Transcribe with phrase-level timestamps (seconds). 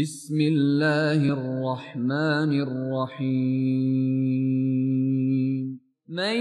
[0.00, 3.28] بسم الله الرحمن الرحيم.
[6.08, 6.36] من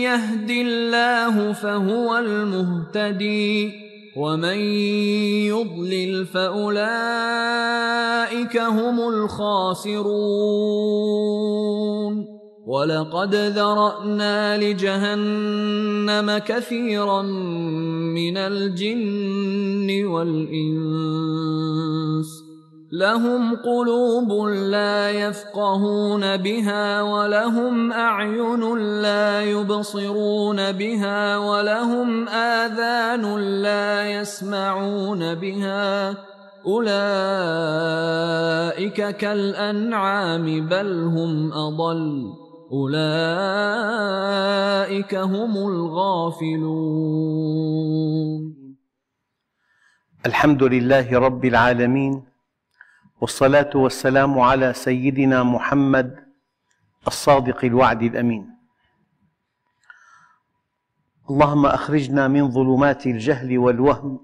[0.00, 3.72] يهد الله فهو المهتدي
[4.16, 4.58] ومن
[5.44, 6.84] يضلل فأولئك
[8.56, 10.04] هم الخاسرون.
[12.66, 17.22] ولقد ذرأنا لجهنم كثيرا
[18.16, 21.24] من الجن والإنس.
[22.94, 24.30] لهم قلوب
[24.70, 36.14] لا يفقهون بها ولهم أعين لا يبصرون بها ولهم آذان لا يسمعون بها
[36.66, 36.96] أولئك
[39.16, 42.32] كالأنعام بل هم أضل
[42.72, 43.04] أولئك
[45.14, 47.14] هم الغافلون.
[50.26, 52.33] الحمد لله رب العالمين
[53.24, 56.24] والصلاة والسلام على سيدنا محمد
[57.06, 58.50] الصادق الوعد الأمين.
[61.30, 64.20] اللهم أخرجنا من ظلمات الجهل والوهم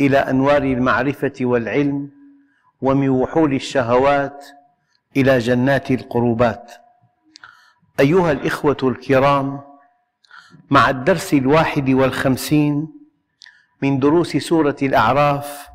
[0.00, 2.10] إلى أنوار المعرفة والعلم
[2.82, 4.46] ومن وحول الشهوات
[5.16, 6.72] إلى جنات القربات.
[8.00, 9.60] أيها الإخوة الكرام
[10.70, 12.88] مع الدرس الواحد والخمسين
[13.82, 15.69] من دروس سورة الأعراف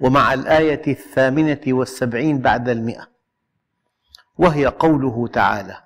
[0.00, 3.08] ومع الآية الثامنة والسبعين بعد المئة.
[4.38, 5.84] وهي قوله تعالى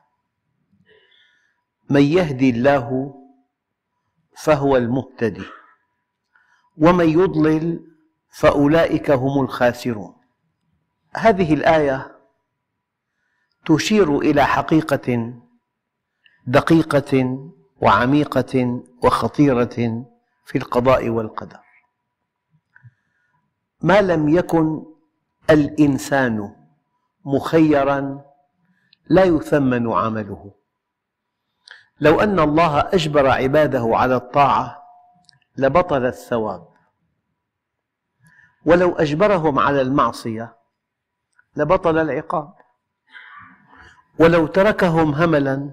[1.91, 3.15] من يهدي الله
[4.37, 5.45] فهو المهتدي
[6.77, 7.87] ومن يضلل
[8.31, 10.15] فأولئك هم الخاسرون.
[11.15, 12.19] هذه الآية
[13.67, 15.35] تشير إلى حقيقة
[16.47, 17.39] دقيقة
[17.81, 20.05] وعميقة وخطيرة
[20.45, 21.62] في القضاء والقدر.
[23.83, 24.87] ما لم يكن
[25.51, 26.55] الإنسان
[27.25, 28.25] مخيرا
[29.07, 30.55] لا يثمن عمله.
[32.01, 34.83] لو أن الله أجبر عباده على الطاعة
[35.57, 36.69] لبطل الثواب.
[38.65, 40.57] ولو أجبرهم على المعصية
[41.57, 42.55] لبطل العقاب.
[44.19, 45.71] ولو تركهم هملا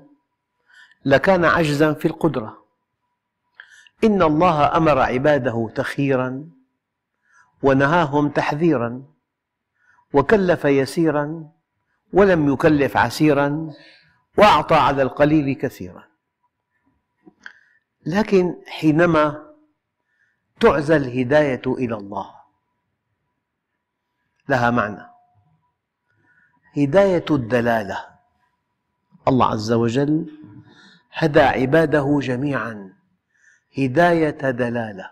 [1.06, 2.66] لكان عجزا في القدرة.
[4.04, 6.50] إن الله أمر عباده تخييرا
[7.64, 9.04] ونهاهم تحذيرا
[10.14, 11.52] وكلف يسيرا
[12.14, 13.74] ولم يكلف عسيرا
[14.38, 16.04] وأعطى على القليل كثيرا.
[18.06, 19.54] لكن حينما
[20.60, 22.36] تعزى الهداية إلى الله
[24.50, 25.10] لها معنى.
[26.78, 28.06] هداية الدلالة.
[29.28, 30.40] الله عز وجل
[31.12, 32.94] هدى عباده جميعا.
[33.78, 35.12] هداية دلالة.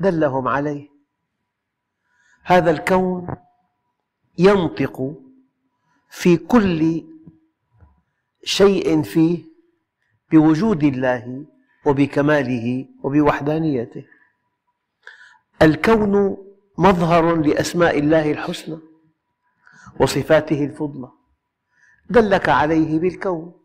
[0.00, 0.95] دلهم عليه.
[2.48, 3.36] هذا الكون
[4.38, 5.14] ينطق
[6.10, 7.04] في كل
[8.44, 9.44] شيء فيه
[10.32, 11.46] بوجود الله
[11.86, 14.04] وبكماله وبوحدانيته.
[15.62, 16.36] الكون
[16.78, 18.78] مظهر لأسماء الله الحسنى
[20.00, 21.10] وصفاته الفضلى.
[22.10, 23.60] دلك عليه بالكون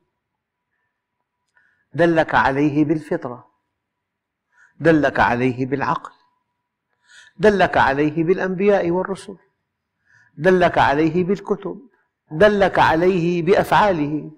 [1.94, 3.52] دلك عليه بالفطرة
[4.80, 6.21] دلك عليه بالعقل.
[7.42, 9.38] دلك عليه بالأنبياء والرسل.
[10.38, 11.82] دلك عليه بالكتب.
[12.32, 14.32] دلك عليه بأفعاله.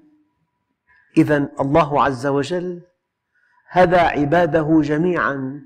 [1.18, 2.82] إذا الله عز وجل
[3.68, 5.62] هدى عباده جميعا.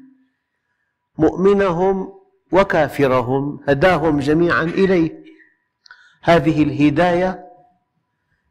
[1.18, 2.14] مؤمنهم
[2.52, 5.24] وكافرهم هداهم جميعا إليه.
[6.24, 7.48] هذه الهداية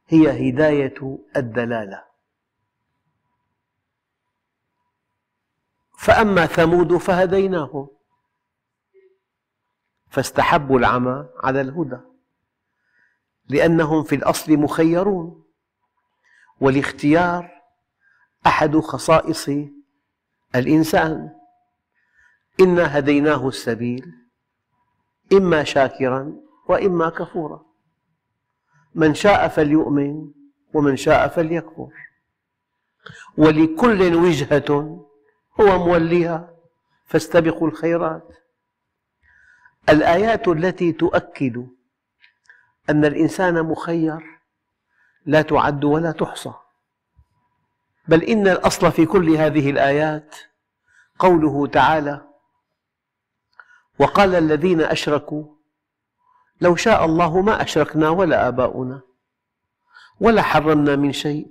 [0.08, 2.02] هي هداية الدلالة.
[5.98, 7.95] فأما ثمود فهديناهم.
[10.10, 11.98] فاستحبوا العمى على الهدى
[13.48, 15.44] لأنهم في الأصل مخيرون
[16.60, 17.50] والاختيار
[18.46, 19.50] أحد خصائص
[20.54, 21.30] الإنسان.
[22.60, 24.12] إنا هديناه السبيل
[25.32, 26.32] إما شاكرا
[26.68, 27.66] وإما كفورا
[28.94, 30.32] من شاء فليؤمن
[30.74, 31.90] ومن شاء فليكفر.
[33.36, 34.70] ولكل وجهة
[35.60, 36.56] هو موليها
[37.06, 38.28] فاستبقوا الخيرات.
[39.88, 41.66] الآيات التي تؤكد
[42.90, 44.20] أن الإنسان مخير
[45.26, 46.52] لا تعد ولا تحصى.
[48.08, 50.36] بل إن الأصل في كل هذه الآيات
[51.18, 52.28] قوله تعالى
[53.98, 55.44] وقال الذين أشركوا
[56.60, 59.00] لو شاء الله ما أشركنا ولا آباؤنا
[60.20, 61.50] ولا حرمنا من شيء.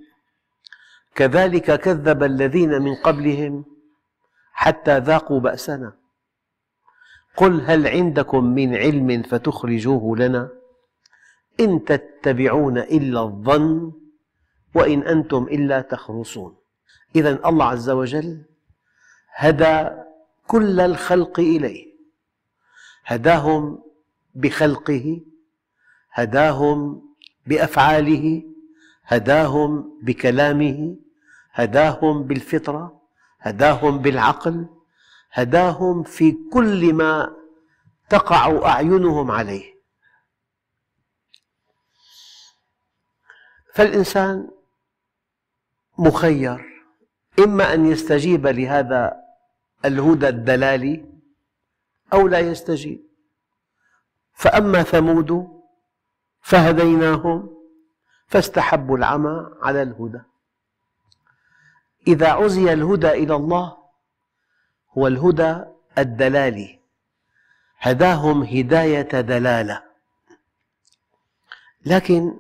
[1.16, 3.66] كذلك كذب الذين من قبلهم
[4.54, 6.05] حتى ذاقوا بأسنا.
[7.38, 10.50] قل هل عندكم من علم فتخرجوه لنا؟
[11.60, 13.94] إن تتبعون إلا الظن
[14.76, 16.56] وإن أنتم إلا تخرصون.
[17.16, 18.46] إذا الله عز وجل
[19.36, 19.90] هدى
[20.48, 21.96] كل الخلق إليه.
[23.06, 23.84] هداهم
[24.36, 25.22] بخلقه
[26.12, 27.02] هداهم
[27.48, 28.44] بأفعاله
[29.06, 30.96] هداهم بكلامه
[31.54, 33.02] هداهم بالفطرة
[33.40, 34.68] هداهم بالعقل
[35.36, 37.36] هداهم في كل ما
[38.10, 39.76] تقع أعينهم عليه.
[43.74, 44.52] فالإنسان
[45.98, 46.66] مخير
[47.40, 49.22] إما أن يستجيب لهذا
[49.86, 51.06] الهدى الدلالي
[52.14, 53.06] أو لا يستجيب.
[54.34, 55.62] فأما ثمود
[56.42, 57.58] فهديناهم
[58.28, 60.22] فاستحبوا العمى على الهدى.
[62.08, 63.85] إذا عزي الهدى إلى الله
[64.98, 65.64] هو الهدى
[65.98, 66.80] الدلالي.
[67.80, 69.84] هداهم هداية دلالة.
[71.86, 72.40] لكن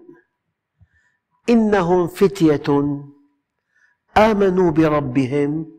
[1.49, 2.99] إنهم فتية
[4.17, 5.75] آمنوا بربهم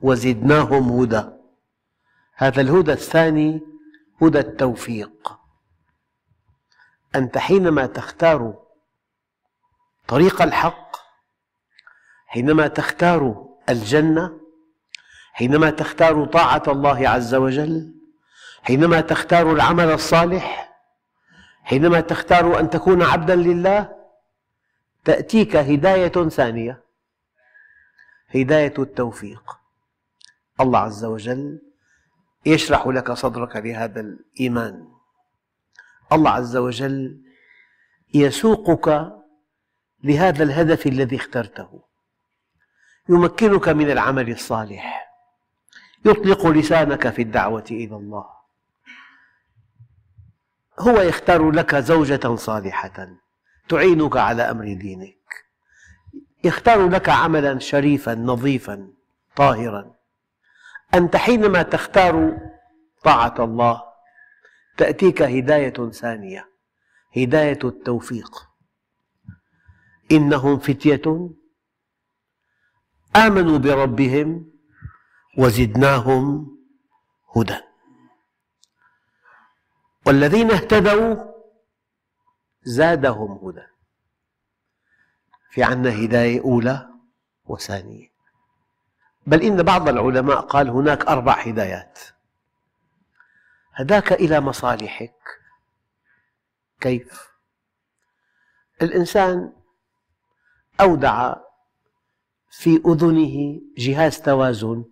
[0.00, 1.24] وزدناهم هدى.
[2.34, 3.60] هذا الهدى الثاني
[4.22, 5.38] هدى التوفيق.
[7.14, 8.62] أنت حينما تختار
[10.08, 10.96] طريق الحق
[12.26, 14.41] حينما تختار الجنة
[15.32, 17.94] حينما تختار طاعة الله عز وجل
[18.62, 20.72] حينما تختار العمل الصالح
[21.64, 23.96] حينما تختار أن تكون عبدا لله
[25.04, 26.82] تأتيك هداية ثانية
[28.34, 29.58] هداية التوفيق.
[30.60, 31.62] الله عز وجل
[32.46, 34.88] يشرح لك صدرك لهذا الإيمان.
[36.12, 37.22] الله عز وجل
[38.14, 39.12] يسوقك
[40.04, 41.82] لهذا الهدف الذي اخترته
[43.08, 45.11] يمكنك من العمل الصالح.
[46.04, 48.26] يطلق لسانك في الدعوة إلى الله.
[50.78, 53.16] هو يختار لك زوجة صالحة
[53.68, 55.16] تعينك على أمر دينك.
[56.44, 58.92] يختار لك عملا شريفا نظيفا
[59.36, 59.94] طاهرا.
[60.94, 62.38] أنت حينما تختار
[63.04, 63.82] طاعة الله
[64.76, 66.48] تأتيك هداية ثانية
[67.16, 68.48] هداية التوفيق.
[70.12, 71.30] إنهم فتية
[73.16, 74.51] آمنوا بربهم
[75.38, 76.56] وزدناهم
[77.36, 77.60] هدى.
[80.06, 81.32] والذين اهتدوا
[82.62, 83.66] زادهم هدى.
[85.50, 86.88] في عندنا هداية أولى
[87.44, 88.12] وثانية.
[89.26, 91.98] بل إن بعض العلماء قال هناك أربع هدايات.
[93.72, 95.14] هداك إلى مصالحك.
[96.80, 97.28] كيف؟
[98.82, 99.52] الإنسان
[100.80, 101.34] أودع
[102.50, 104.91] في أذنه جهاز توازن.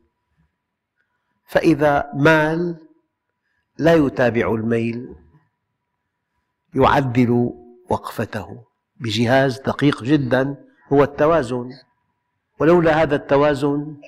[1.50, 2.86] فإذا مال
[3.78, 5.16] لا يتابع الميل
[6.74, 7.50] يعدل
[7.90, 8.64] وقفته.
[8.96, 11.70] بجهاز دقيق جدا هو التوازن.
[12.58, 14.00] ولولا هذا التوازن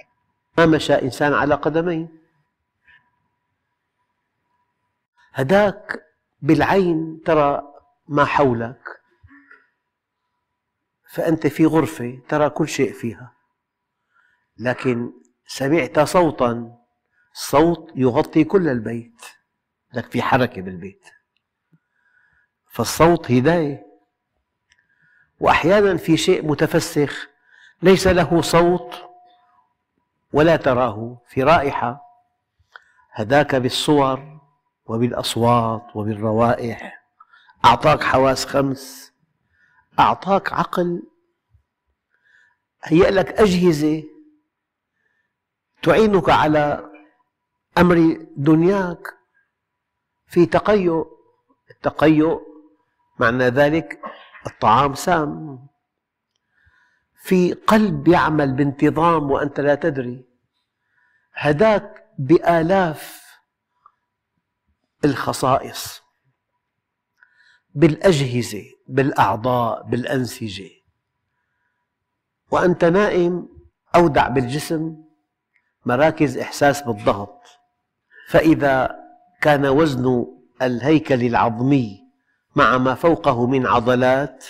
[0.58, 2.08] ما مشى إنسان على قدمين
[5.32, 6.02] هداك
[6.42, 7.62] بالعين ترى
[8.08, 9.00] ما حولك
[11.08, 13.32] فأنت في غرفة ترى كل شيء فيها.
[14.58, 15.12] لكن
[15.46, 16.81] سمعت صوتا
[17.34, 19.22] الصوت يغطي كل البيت.
[19.94, 21.06] لك في حركة بالبيت.
[22.70, 23.86] فالصوت هداية.
[25.40, 27.28] وأحيانا في شيء متفسخ
[27.82, 28.94] ليس له صوت
[30.32, 32.02] ولا تراه في رائحة.
[33.12, 34.40] هداك بالصور
[34.86, 37.02] وبالأصوات وبالروائح.
[37.64, 39.12] أعطاك حواس خمس.
[39.98, 41.02] أعطاك عقل.
[42.84, 44.02] هيأ لك أجهزة
[45.82, 46.91] تعينك على
[47.78, 49.14] أمر دنياك
[50.26, 51.06] في تقيؤ.
[51.70, 52.40] التقيؤ
[53.18, 54.00] معنى ذلك
[54.46, 55.66] الطعام سام.
[57.22, 60.24] في قلب يعمل بانتظام وأنت لا تدري.
[61.34, 63.22] هداك بآلاف
[65.04, 66.02] الخصائص.
[67.74, 70.70] بالأجهزة بالأعضاء بالأنسجة.
[72.50, 73.48] وأنت نائم
[73.94, 74.96] أودع بالجسم
[75.86, 77.42] مراكز إحساس بالضغط.
[78.28, 78.96] فإذا
[79.40, 80.26] كان وزن
[80.62, 82.02] الهيكل العظمي
[82.56, 84.44] مع ما فوقه من عضلات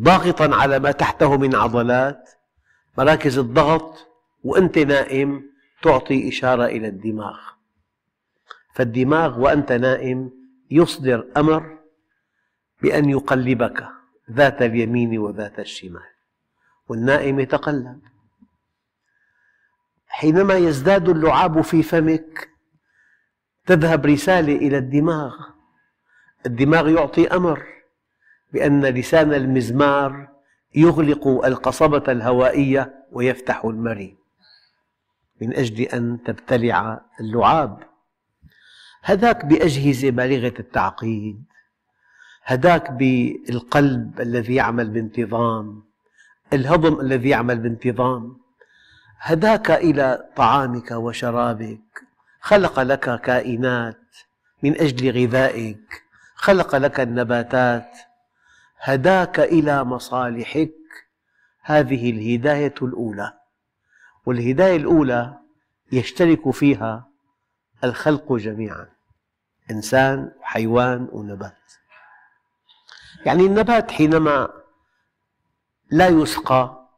[0.00, 2.30] ضاغطا على ما تحته من عضلات
[2.98, 4.06] مراكز الضغط
[4.44, 5.50] وأنت نائم
[5.82, 7.38] تعطي إشارة إلى الدماغ.
[8.74, 10.30] فالدماغ وأنت نائم
[10.70, 11.78] يصدر أمر
[12.82, 13.88] بأن يقلبك
[14.30, 16.10] ذات اليمين وذات الشمال
[16.88, 18.00] والنائم يتقلب.
[20.08, 22.53] حينما يزداد اللعاب في فمك
[23.66, 25.34] تذهب رسالة إلى الدماغ.
[26.46, 27.66] الدماغ يعطي أمر
[28.52, 30.28] بأن لسان المزمار
[30.74, 34.16] يغلق القصبة الهوائية ويفتح المري
[35.40, 37.78] من أجل أن تبتلع اللعاب.
[39.02, 41.44] هذاك بأجهزة بالغة التعقيد
[42.44, 45.84] هذاك بالقلب الذي يعمل بانتظام
[46.52, 48.36] الهضم الذي يعمل بانتظام.
[49.18, 52.03] هداك إلى طعامك وشرابك.
[52.44, 54.16] خلق لك كائنات
[54.62, 56.02] من أجل غذائك
[56.34, 57.96] خلق لك النباتات
[58.78, 60.74] هداك إلى مصالحك.
[61.62, 63.32] هذه الهداية الأولى.
[64.26, 65.38] والهداية الأولى
[65.92, 67.08] يشترك فيها
[67.84, 68.88] الخلق جميعا
[69.70, 71.72] إنسان وحيوان ونبات.
[73.26, 74.48] يعني النبات حينما
[75.90, 76.88] لا يسقى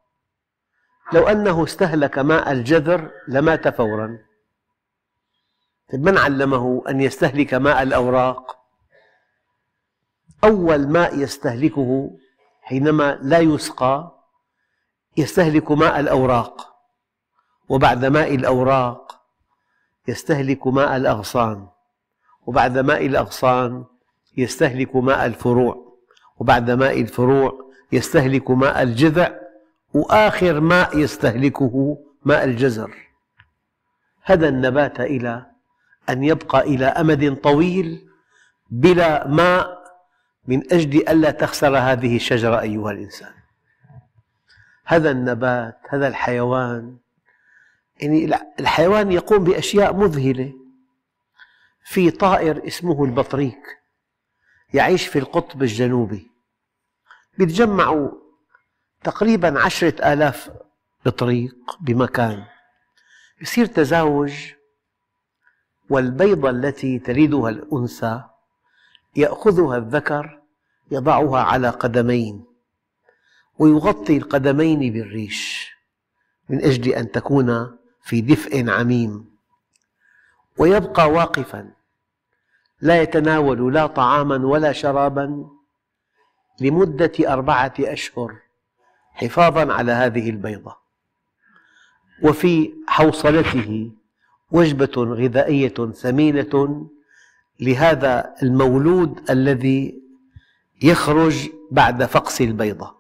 [1.12, 4.25] لو أنه استهلك ماء الجذر لمات فورا.
[5.93, 8.57] طيب من علمه أن يستهلك ماء الأوراق؟
[10.45, 12.11] أول ماء يستهلكه
[12.62, 14.23] حينما لا يسقى
[15.16, 16.76] يستهلك ماء الأوراق
[17.69, 19.23] وبعد ماء الأوراق
[20.09, 21.69] يستهلك ماء الأغصان
[22.47, 23.85] وبعد ماء الأغصان
[24.37, 25.99] يستهلك ماء الفروع
[26.38, 29.31] وبعد ماء الفروع يستهلك ماء الجذع
[29.95, 32.95] وآخر ماء يستهلكه ماء الجزر.
[34.25, 35.47] هدى النبات إلى
[36.09, 38.09] أن يبقى إلى أمد طويل
[38.71, 39.77] بلا ماء
[40.47, 43.33] من أجل ألا تخسر هذه الشجرة أيها الإنسان.
[44.85, 46.97] هذا النبات هذا الحيوان
[48.01, 50.53] يعني الحيوان يقوم بأشياء مذهلة.
[51.85, 53.59] في طائر اسمه البطريق
[54.75, 56.31] يعيش في القطب الجنوبي.
[57.39, 58.11] يتجمعوا
[59.05, 60.51] تقريبا عشرة آلاف
[61.07, 62.45] بطريق بمكان.
[63.41, 64.56] يصير تزاوج
[65.90, 68.23] والبيضة التي تلدها الأنثى
[69.16, 70.40] يأخذها الذكر
[70.90, 72.45] يضعها على قدمين
[73.59, 75.73] ويغطي القدمين بالريش
[76.49, 79.37] من أجل أن تكون في دفء عميم.
[80.59, 81.71] ويبقى واقفا
[82.81, 85.49] لا يتناول لا طعاما ولا شرابا
[86.61, 88.37] لمدة أربعة أشهر
[89.12, 90.76] حفاظا على هذه البيضة.
[92.23, 93.90] وفي حوصلته
[94.50, 96.87] وجبة غذائية ثمينة
[97.61, 100.03] لهذا المولود الذي
[100.83, 102.97] يخرج بعد فقس البيضة.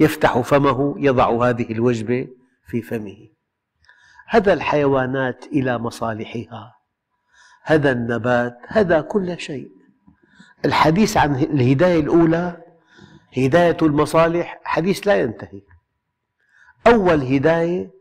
[0.00, 2.28] يفتح فمه يضع هذه الوجبة
[2.66, 3.28] في فمه.
[4.26, 6.74] هدى الحيوانات إلى مصالحها.
[7.62, 9.70] هدى النبات هدى كل شيء.
[10.64, 12.62] الحديث عن الهداية الأولى
[13.38, 15.62] هداية المصالح حديث لا ينتهي.
[16.86, 17.95] أول هداية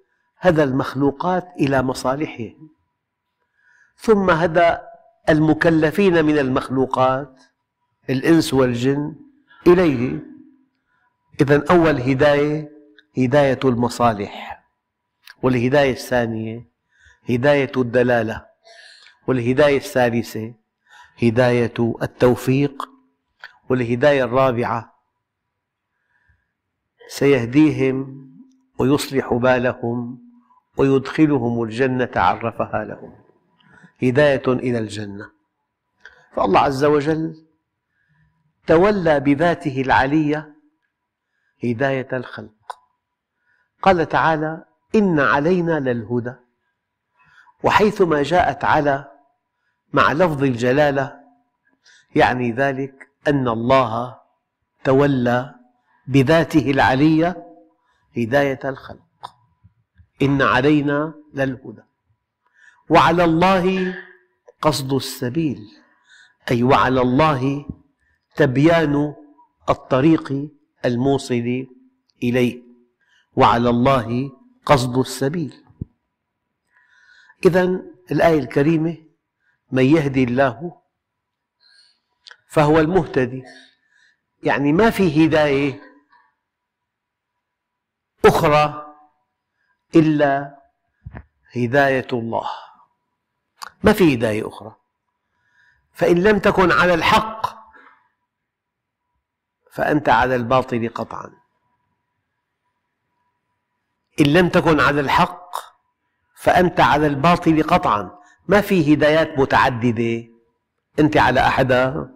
[0.45, 2.69] هدى المخلوقات إلى مصالحهم.
[3.97, 4.77] ثم هدى
[5.29, 7.41] المكلفين من المخلوقات
[8.09, 9.15] الإنس والجن
[9.67, 10.19] إليه.
[11.41, 12.71] إذا أول هداية
[13.17, 14.63] هداية المصالح
[15.43, 16.67] والهداية الثانية
[17.29, 18.45] هداية الدلالة
[19.27, 20.53] والهداية الثالثة
[21.23, 22.89] هداية التوفيق
[23.69, 24.95] والهداية الرابعة.
[27.07, 28.25] سيهديهم
[28.79, 30.25] ويصلح بالهم
[30.77, 33.15] ويدخلهم الجنة عرفها لهم.
[34.03, 35.32] هداية إلى الجنة.
[36.36, 37.46] فالله عز وجل
[38.67, 40.55] تولى بذاته العلية
[41.63, 42.79] هداية الخلق.
[43.82, 44.65] قال تعالى
[44.96, 46.34] إن علينا للهدى.
[47.63, 49.12] وحيثما جاءت على
[49.94, 51.20] مع لفظ الجلالة
[52.15, 54.20] يعني ذلك أن الله
[54.84, 55.55] تولى
[56.08, 57.46] بذاته العلية
[58.17, 59.05] هداية الخلق.
[60.22, 61.81] إن علينا للهدى.
[62.89, 63.95] وعلى الله
[64.62, 65.60] قصد السبيل
[66.51, 67.65] أي وعلى الله
[68.36, 69.15] تبيان
[69.69, 70.50] الطريق
[70.86, 71.67] الموصل
[72.24, 72.62] إليه.
[73.36, 74.31] وعلى الله
[74.65, 75.63] قصد السبيل.
[77.45, 77.81] إذا
[78.12, 78.98] الآية الكريمة
[79.72, 80.81] من يهدي الله
[82.48, 83.43] فهو المهتدي.
[84.43, 85.81] يعني ما في هداية
[88.25, 88.85] أخرى
[89.95, 90.59] إلا
[91.55, 92.49] هداية الله.
[93.83, 94.75] ما في هداية أخرى.
[95.93, 97.65] فإن لم تكن على الحق
[99.71, 101.31] فأنت على الباطل قطعا.
[104.19, 105.51] إن لم تكن على الحق
[106.35, 108.19] فأنت على الباطل قطعا.
[108.47, 110.27] ما في هدايات متعددة.
[110.99, 112.09] أنت على أحدها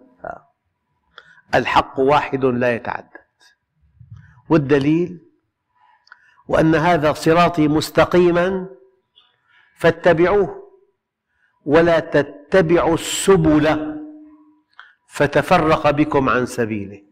[1.54, 3.20] الحق واحد لا يتعدد.
[4.48, 5.29] والدليل؟
[6.50, 8.68] وأن هذا صراطي مستقيما
[9.76, 10.70] فاتبعوه
[11.64, 13.96] ولا تتبعوا السبل
[15.08, 17.02] فتفرق بكم عن سبيله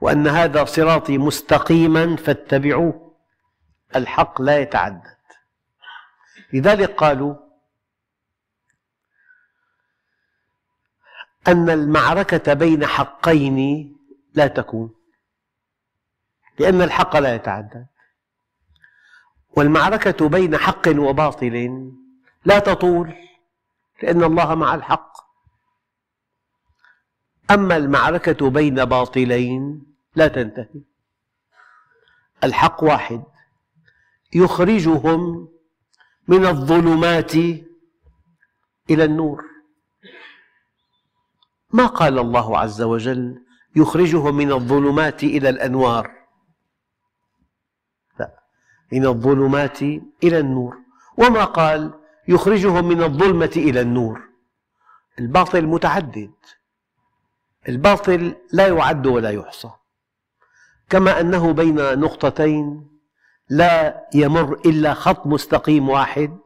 [0.00, 3.16] وأن هذا صراطي مستقيما فاتبعوه
[3.96, 5.18] الحق لا يتعدد.
[6.52, 7.34] لذلك قالوا
[11.48, 13.96] أن المعركة بين حقين
[14.34, 14.94] لا تكون
[16.58, 17.86] لأن الحق لا يتعدد.
[19.56, 21.92] والمعركة بين حق وباطل
[22.44, 23.14] لا تطول
[24.02, 25.12] لأن الله مع الحق.
[27.50, 29.82] أما المعركة بين باطلين
[30.14, 30.80] لا تنتهي.
[32.44, 33.22] الحق واحد
[34.34, 35.48] يخرجهم
[36.28, 37.34] من الظلمات
[38.90, 39.44] إلى النور.
[41.72, 43.44] ما قال الله عز وجل؟
[43.76, 46.17] يخرجهم من الظلمات إلى الأنوار.
[48.92, 49.82] من الظلمات
[50.24, 50.76] إلى النور.
[51.16, 51.94] وما قال
[52.28, 54.20] يخرجهم من الظلمة إلى النور؟
[55.18, 56.30] الباطل متعدد.
[57.68, 59.70] الباطل لا يعد ولا يحصى.
[60.90, 62.88] كما أنه بين نقطتين
[63.48, 66.38] لا يمر إلا خط مستقيم واحد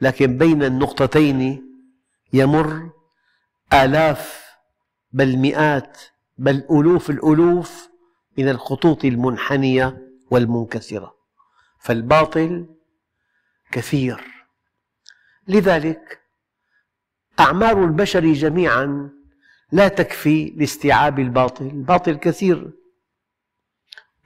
[0.00, 1.66] لكن بين النقطتين
[2.32, 2.90] يمر
[3.72, 4.44] آلاف
[5.12, 5.98] بل مئات
[6.38, 7.88] بل ألوف الألوف
[8.38, 11.15] من الخطوط المنحنية والمنكسرة.
[11.86, 12.66] فالباطل
[13.72, 14.24] كثير.
[15.48, 16.20] لذلك
[17.40, 19.10] أعمار البشر جميعا
[19.72, 21.66] لا تكفي لاستيعاب الباطل.
[21.66, 22.72] الباطل كثير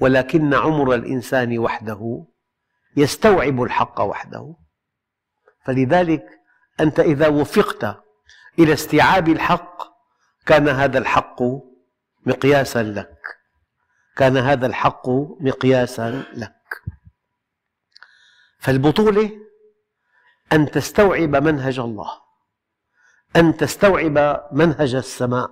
[0.01, 2.25] ولكن عمر الإنسان وحده
[2.97, 4.55] يستوعب الحق وحده.
[5.65, 6.27] فلذلك
[6.81, 8.03] أنت إذا وفقت
[8.59, 9.83] إلى استيعاب الحق
[10.47, 11.43] كان هذا الحق
[12.27, 13.19] مقياسا لك.
[14.17, 15.09] كان هذا الحق
[15.41, 16.60] مقياسا لك.
[18.61, 19.31] فالبطولة
[20.53, 22.11] أن تستوعب منهج الله
[23.37, 25.51] أن تستوعب منهج السماء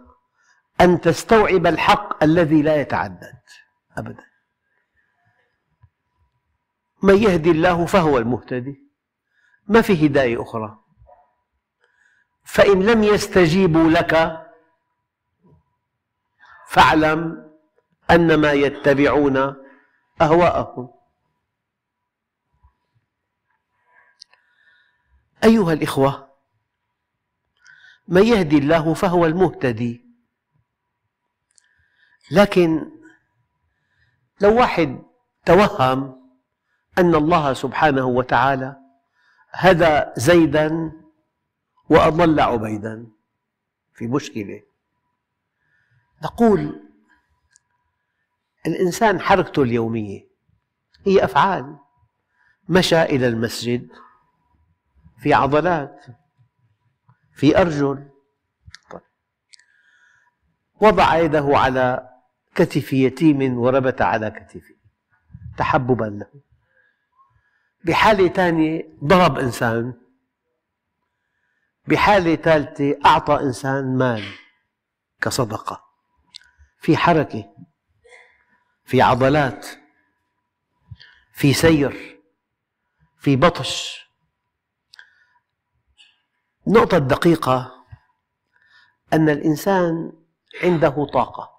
[0.81, 3.43] أن تستوعب الحق الذي لا يتعدد
[3.99, 4.25] أبدا.
[7.03, 8.89] من يهدي الله فهو المهتدي
[9.67, 10.79] ما في هداية أخرى.
[12.45, 14.43] فإن لم يستجيبوا لك
[16.69, 17.51] فاعلم
[18.11, 19.55] أنما يتبعون
[20.21, 20.98] أهواءهم.
[25.45, 26.29] أيها الإخوة
[28.09, 30.05] من يهدي الله فهو المهتدي.
[32.31, 32.91] لكن
[34.41, 35.03] لو واحد
[35.47, 36.31] توهم
[36.99, 38.77] أن الله سبحانه وتعالى
[39.51, 40.93] هدى زيدا
[41.91, 43.07] وأضل عبيدا
[43.95, 44.63] في مشكلة.
[46.25, 46.89] نقول
[48.67, 50.29] الإنسان حركته اليومية
[51.07, 51.79] هي أفعال
[52.69, 53.89] مشى إلى المسجد
[55.19, 56.07] في عضلات
[57.33, 58.09] في أرجل.
[60.81, 62.09] وضع يده على
[62.55, 64.75] كتف يتيم وربت على كتفه
[65.59, 66.43] تحببا له.
[67.85, 69.95] بحالة ثانية ضرب إنسان.
[71.89, 74.25] بحالة ثالثة أعطى إنسان مال
[75.21, 75.85] كصدقة.
[76.81, 77.55] في حركة
[78.85, 79.67] في عضلات
[81.33, 82.21] في سير
[83.19, 84.08] في بطش.
[86.69, 87.85] النقطة الدقيقة
[89.13, 90.13] أن الإنسان
[90.63, 91.51] عنده طاقة.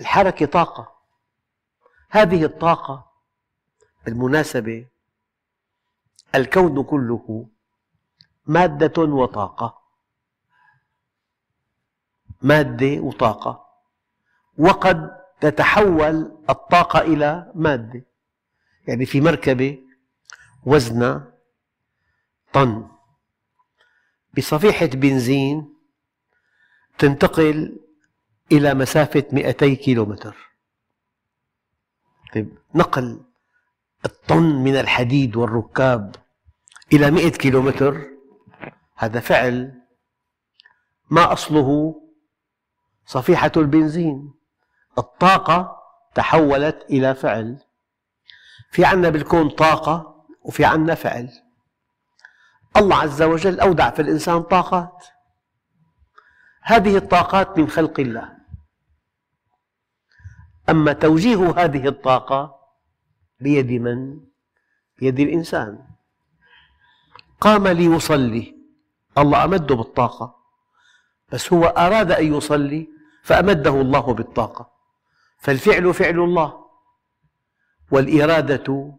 [0.00, 0.92] الحركة طاقة.
[2.10, 3.10] هذه الطاقة
[4.04, 4.86] بالمناسبة
[6.34, 7.48] الكون كله
[8.46, 9.78] مادة وطاقة.
[12.42, 13.66] مادة وطاقة.
[14.58, 18.02] وقد تتحول الطاقة إلى مادة.
[18.88, 19.78] يعني في مركبة
[20.66, 21.35] وزنها
[22.56, 22.88] طن.
[24.36, 25.74] بصفيحة بنزين
[26.98, 27.80] تنتقل
[28.52, 30.36] إلى مسافة 200 كيلومتر.
[32.34, 33.24] طيب نقل
[34.04, 36.16] الطن من الحديد والركاب
[36.92, 38.08] إلى 100 كيلومتر.
[38.96, 39.82] هذا فعل
[41.10, 42.00] ما أصله
[43.06, 44.34] صفيحة البنزين
[44.98, 45.82] الطاقة
[46.14, 47.62] تحولت إلى فعل.
[48.70, 51.45] في عنا بالكون طاقة وفي عنا فعل.
[52.76, 55.06] الله عز وجل أودع في الإنسان طاقات.
[56.62, 58.36] هذه الطاقات من خلق الله.
[60.68, 62.54] أما توجيه هذه الطاقة
[63.40, 64.20] بيد من؟
[64.98, 65.86] بيد الإنسان.
[67.40, 68.56] قام ليصلي.
[69.18, 70.36] الله أمده بالطاقة.
[71.32, 72.88] بس هو أراد أن يصلي
[73.22, 74.70] فأمده الله بالطاقة.
[75.38, 76.66] فالفعل فعل الله.
[77.90, 78.96] والإرادة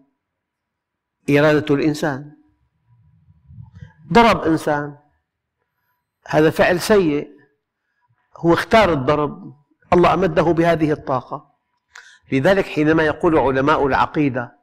[1.29, 2.36] إرادة الإنسان.
[4.13, 4.97] ضرب إنسان.
[6.27, 7.29] هذا فعل سيء.
[8.37, 9.53] هو اختار الضرب.
[9.93, 11.51] الله أمده بهذه الطاقة.
[12.31, 14.57] لذلك حينما يقول علماء العقيدة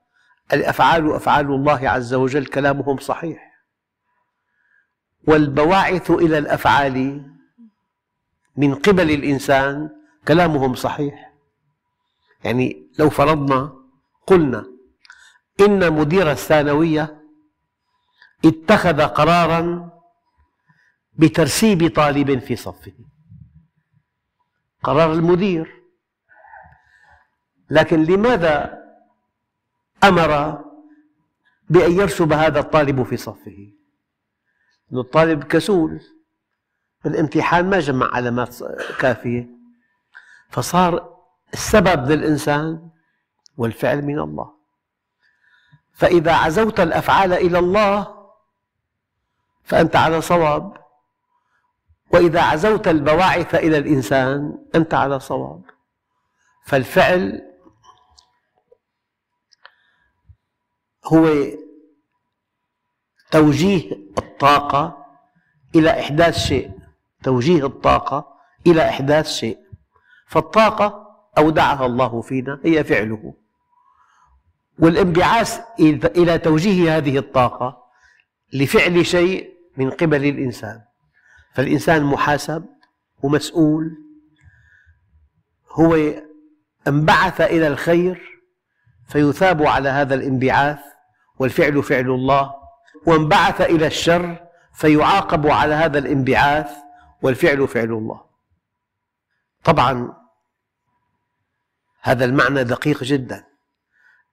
[0.53, 3.55] الأفعال أفعال الله عز وجل كلامهم صحيح.
[5.27, 7.27] والبواعث إلى الأفعال
[8.57, 9.91] من قبل الإنسان
[10.29, 11.33] كلامهم صحيح.
[12.45, 13.73] يعني لو فرضنا
[14.27, 14.67] قلنا
[15.61, 17.24] إن مدير الثانوية
[18.45, 19.91] اتخذ قرارا
[21.13, 22.93] بترسيب طالب في صفه.
[24.83, 25.83] قرار المدير.
[27.71, 28.83] لكن لماذا
[30.05, 30.65] أمر
[31.71, 33.73] بأن يرسب هذا الطالب في صفه؟
[34.93, 36.01] أن الطالب كسول.
[37.07, 38.57] الامتحان ما جمع علامات
[39.01, 39.49] كافية.
[40.51, 41.19] فصار
[41.53, 42.91] السبب للإنسان
[43.57, 44.55] والفعل من الله.
[45.93, 48.24] فإذا عزوت الأفعال إلى الله
[49.65, 50.77] فأنت على صواب.
[52.11, 55.63] وإذا عزوت البواعث إلى الإنسان أنت على صواب.
[56.67, 57.43] فالفعل
[61.05, 61.29] هو
[63.31, 65.07] توجيه الطاقة
[65.75, 66.71] إلى إحداث شيء.
[67.23, 69.59] توجيه الطاقة إلى إحداث شيء.
[70.27, 73.35] فالطاقة أودعها الله فينا هي فعله.
[74.79, 77.85] والانبعاث إلى توجيه هذه الطاقة
[78.53, 80.83] لفعل شيء من قبل الإنسان.
[81.55, 82.67] فالإنسان محاسب
[83.23, 83.91] ومسؤول.
[85.71, 85.97] هو
[86.89, 88.41] انبعث إلى الخير
[89.09, 90.81] فيثاب على هذا الانبعاث
[91.39, 92.55] والفعل فعل الله.
[93.07, 96.71] وانبعث إلى الشر فيعاقب على هذا الانبعاث
[97.23, 98.25] والفعل فعل الله.
[99.65, 100.17] طبعا
[102.01, 103.45] هذا المعنى دقيق جدا.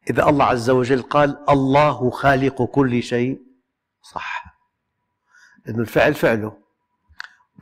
[0.10, 3.42] إذا الله عز وجل قال الله خالق كل شيء
[4.02, 4.51] صح.
[5.72, 6.58] لأن الفعل فعله.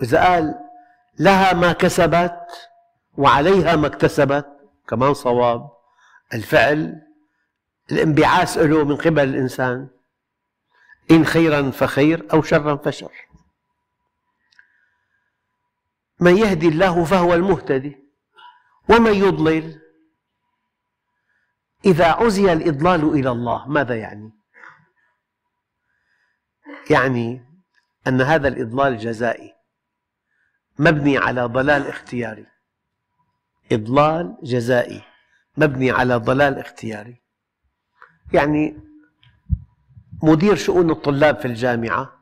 [0.02, 0.56] إذا قال
[1.19, 2.69] لها ما كسبت
[3.17, 4.48] وعليها ما اكتسبت
[4.88, 5.69] كمان صواب.
[6.34, 7.02] الفعل
[7.91, 9.89] الانبعاث له من قبل الإنسان.
[11.12, 13.12] إن خيرا فخير أو شرا فشر.
[16.19, 17.98] من يهدي الله فهو المهتدي
[18.89, 19.82] ومن يضلل
[21.86, 24.32] إذا عزي الإضلال إلى الله ماذا يعني؟
[26.89, 27.48] يعني
[28.07, 29.55] أن هذا الإضلال جزائي
[30.79, 32.45] مبني على ضلال اختياري.
[33.71, 35.01] إضلال جزائي
[35.57, 37.21] مبني على ضلال اختياري.
[38.33, 38.77] يعني
[40.23, 42.19] مدير شؤون الطلاب في الجامعة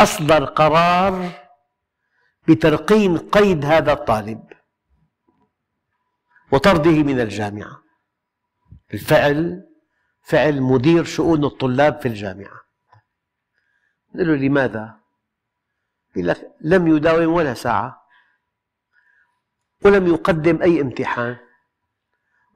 [0.00, 1.30] أصدر قرار
[2.48, 4.52] بترقيم قيد هذا الطالب
[6.52, 7.82] وطرده من الجامعة.
[8.94, 9.68] الفعل
[10.22, 12.60] فعل مدير شؤون الطلاب في الجامعة.
[14.14, 14.97] نقول له لماذا؟
[16.16, 18.08] يقول لك لم يداوم ولا ساعة
[19.84, 21.36] ولم يقدم أي امتحان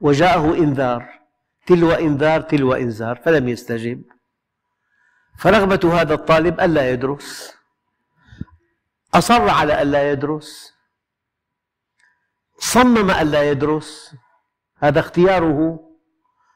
[0.01, 1.19] وجاءه إنذار
[1.65, 4.03] تلو إنذار تلو إنذار فلم يستجب.
[5.39, 7.57] فرغبة هذا الطالب ألا يدرس.
[9.13, 10.73] أصر على ألا يدرس.
[12.57, 14.15] صمم ألا يدرس.
[14.77, 15.89] هذا اختياره.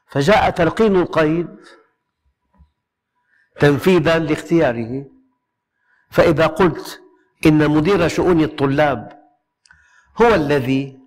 [0.06, 1.56] فجاء تلقين القيد
[3.60, 5.17] تنفيذا لاختياره.
[6.10, 7.02] فإذا قلت
[7.46, 9.22] إن مدير شؤون الطلاب
[10.22, 10.98] هو الذي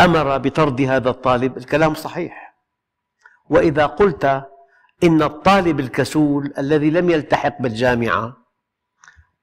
[0.00, 2.56] أمر بطرد هذا الطالب الكلام صحيح.
[3.48, 4.24] وإذا قلت
[5.04, 8.36] إن الطالب الكسول الذي لم يلتحق بالجامعة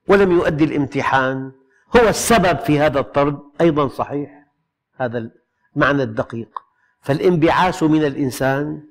[0.07, 1.51] ولم يؤدي الامتحان
[1.95, 4.45] هو السبب في هذا الطرد أيضا صحيح.
[4.95, 5.31] هذا
[5.75, 6.59] المعنى الدقيق.
[7.01, 8.83] فالانبعاث من الإنسان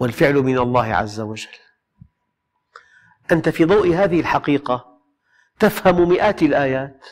[0.00, 1.65] والفعل من الله عز وجل.
[3.32, 5.00] أنت في ضوء هذه الحقيقة
[5.58, 7.06] تفهم مئات الآيات.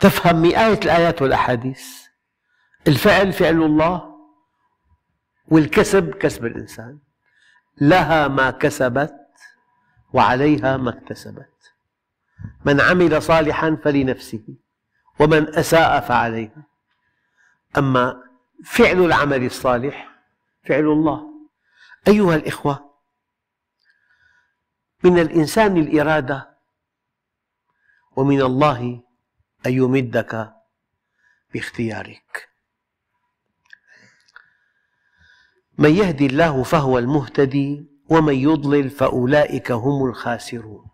[0.00, 2.06] تفهم مئات الآيات والأحاديث.
[2.88, 4.18] الفعل فعل الله
[5.48, 6.98] والكسب كسب الإنسان.
[7.80, 9.14] لها ما كسبت
[10.12, 11.72] وعليها ما اكتسبت.
[12.64, 14.44] من عمل صالحا فلنفسه
[15.20, 16.66] ومن أساء فعليها.
[17.78, 18.22] أما
[18.64, 20.08] فعل العمل الصالح
[20.64, 21.28] فعل الله.
[22.08, 22.87] أيها الإخوة
[25.04, 26.58] من الإنسان الإرادة.
[28.16, 29.02] ومن الله
[29.66, 30.54] أن يمدك
[31.54, 32.48] باختيارك.
[35.78, 40.88] من يهدي الله فهو المهتدي ومن يضلل فأولئك هم الخاسرون.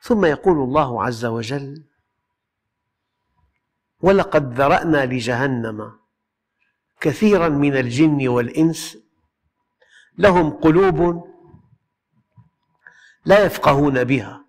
[0.00, 1.84] ثم يقول الله عز وجل
[4.00, 5.98] ولقد ذرأنا لجهنم
[7.00, 8.98] كثيرا من الجن والإنس
[10.18, 11.28] لهم قلوب
[13.24, 14.44] لا يفقهون بها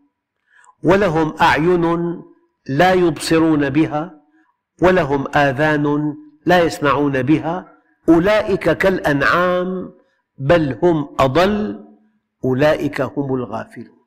[0.84, 2.24] ولهم أعين
[2.68, 4.22] لا يبصرون بها
[4.82, 7.78] ولهم آذان لا يسمعون بها
[8.10, 9.94] أولئك كالأنعام
[10.38, 11.86] بل هم أضل
[12.46, 14.00] أولئك هم الغافلون.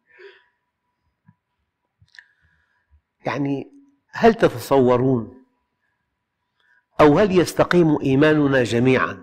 [3.27, 3.73] يعني
[4.11, 5.45] هل تتصورون
[7.01, 9.23] أو هل يستقيم إيماننا جميعا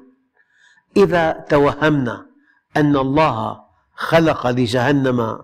[0.98, 2.29] إذا توهمنا
[2.78, 5.42] أن الله خلق لجهنم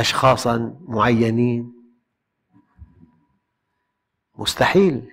[0.00, 1.72] أشخاصا معينين.
[4.34, 5.10] مستحيل.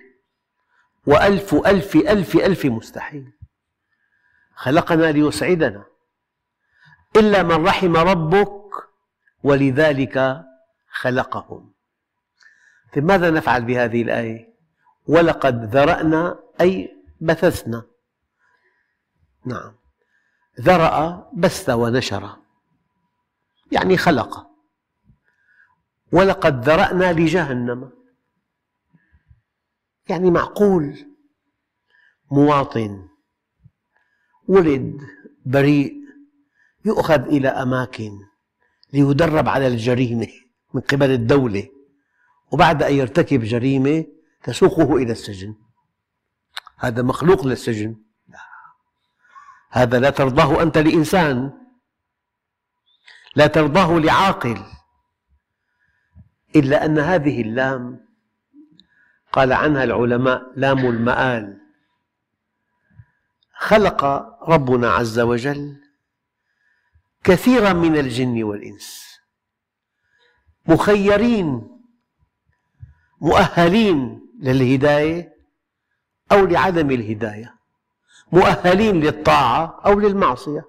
[1.06, 3.32] وألف ألف ألف ألف مستحيل.
[4.54, 5.84] خلقنا ليسعدنا.
[7.16, 8.70] إلا من رحم ربك
[9.42, 10.44] ولذلك
[10.90, 11.72] خلقهم.
[12.94, 14.54] طيب ماذا نفعل بهذه الآية؟
[15.06, 17.82] ولقد ذرأنا أي بثثنا.
[19.44, 19.83] نعم.
[20.60, 22.36] ذرأ بث ونشر.
[23.72, 24.46] يعني خلق.
[26.12, 27.92] ولقد ذرأنا لجهنم.
[30.08, 31.14] يعني معقول.
[32.30, 33.08] مواطن.
[34.48, 35.00] ولد
[35.46, 36.04] بريء.
[36.84, 38.18] يؤخذ إلى أماكن
[38.92, 40.28] ليدرب على الجريمة
[40.74, 41.68] من قبل الدولة.
[42.52, 44.04] وبعد أن يرتكب جريمة
[44.42, 45.54] تسوقه إلى السجن.
[46.78, 48.03] هذا مخلوق للسجن.
[49.74, 51.52] هذا لا ترضاه أنت لإنسان.
[53.36, 54.62] لا ترضاه لعاقل.
[56.56, 58.06] إلا أن هذه اللام
[59.32, 61.60] قال عنها العلماء لام المآل.
[63.58, 64.04] خلق
[64.48, 65.76] ربنا عز وجل
[67.24, 69.18] كثيرا من الجن والإنس.
[70.66, 71.78] مخيرين
[73.20, 75.34] مؤهلين للهداية
[76.32, 77.63] أو لعدم الهداية.
[78.32, 80.64] مؤهلين للطاعة أو للمعصية.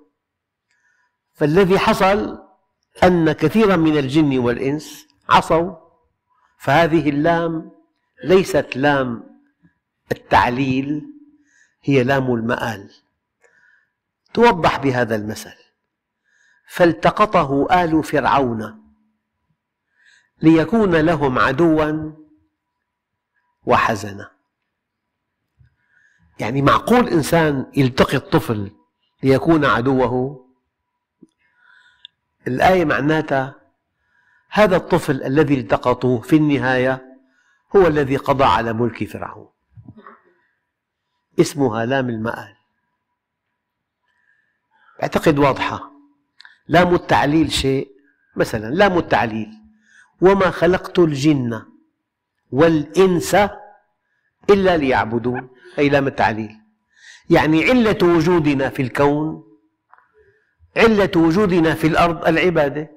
[1.33, 2.39] فالذي حصل
[3.03, 5.75] أن كثيرا من الجن والإنس عصوا
[6.57, 7.71] فهذه اللام
[8.23, 9.39] ليست لام
[10.11, 11.05] التعليل
[11.83, 12.91] هي لام المآل.
[14.33, 15.55] توضح بهذا المثل.
[16.67, 18.85] فالتقطه آل فرعون
[20.41, 22.11] ليكون لهم عدوا
[23.65, 24.34] وحزنا.
[26.39, 28.71] يعني معقول إنسان يلتقط طفل
[29.23, 30.45] ليكون عدوه؟
[32.47, 33.55] الآية معناتها
[34.49, 37.17] هذا الطفل الذي التقطوه في النهاية
[37.75, 39.49] هو الذي قضى على ملك فرعون.
[41.39, 42.55] اسمها لام المآل.
[45.03, 45.91] أعتقد واضحة.
[46.67, 47.91] لام التعليل شيء.
[48.35, 49.49] مثلا لام التعليل
[50.21, 51.61] وما خلقت الجن
[52.51, 53.35] والإنس
[54.49, 55.49] إلا ليعبدون.
[55.75, 56.55] هي لام التعليل.
[57.29, 59.43] يعني علة وجودنا في الكون
[60.77, 62.91] علة وجودنا في الأرض العبادة.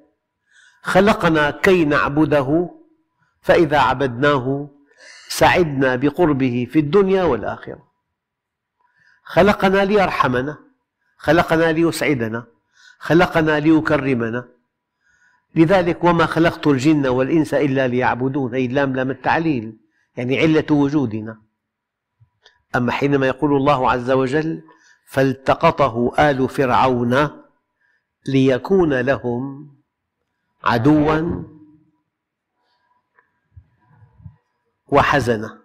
[0.83, 2.70] خلقنا كي نعبده
[3.40, 4.70] فإذا عبدناه
[5.28, 7.88] سعدنا بقربه في الدنيا والآخرة.
[9.24, 10.59] خلقنا ليرحمنا
[11.16, 12.46] خلقنا ليسعدنا
[12.98, 14.48] خلقنا ليكرمنا.
[15.54, 19.76] لذلك وما خلقت الجن والإنس إلا ليعبدون هي اللام لام التعليل.
[20.16, 21.48] يعني علة وجودنا.
[22.76, 24.62] أما حينما يقول الله عز وجل
[25.07, 27.28] فالتقطه آل فرعون
[28.26, 29.70] ليكون لهم
[30.64, 31.42] عدوا
[34.88, 35.59] وحزنا.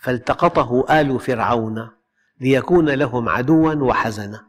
[0.00, 1.90] فالتقطه آل فرعون
[2.40, 4.46] ليكون لهم عدوا وحزنا.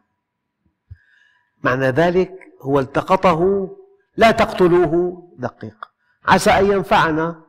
[1.64, 3.70] معنى ذلك هو التقطه
[4.18, 5.90] لا تقتلوه دقيق
[6.26, 7.44] عسى أن ينفعنا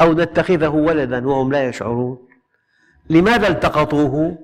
[0.00, 2.23] أو نتخذه ولدا وهم لا يشعرون.
[3.10, 4.38] لماذا التقطوه؟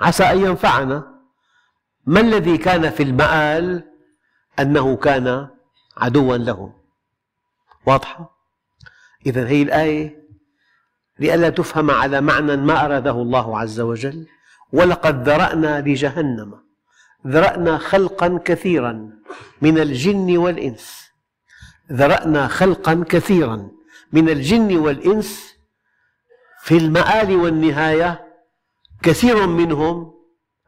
[0.00, 1.20] عسى أن ينفعنا
[2.06, 3.84] ما الذي كان في المآل
[4.58, 5.48] أنه كان
[5.96, 6.72] عدوا لهم
[7.86, 8.36] واضحة؟
[9.26, 10.26] إذا هذه الآية
[11.18, 14.26] لئلا تفهم على معنى ما أراده الله عز وجل
[14.72, 16.54] ولقد ذرأنا لجهنم
[17.26, 19.10] ذرأنا خلقا كثيرا
[19.62, 21.06] من الجن والإنس
[21.92, 23.70] ذرأنا خلقا كثيرا
[24.12, 25.55] من الجن والإنس
[26.66, 28.26] في المآل والنهاية
[29.02, 30.14] كثير منهم